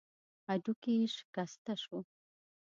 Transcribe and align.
هډوکی 0.47 0.93
يې 0.99 1.07
شکسته 1.15 1.73
شو. 1.81 1.99